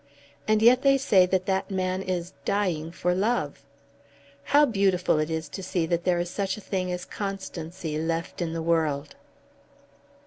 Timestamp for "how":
4.45-4.65